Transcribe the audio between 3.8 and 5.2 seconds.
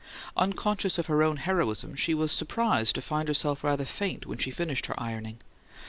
faint when she finished her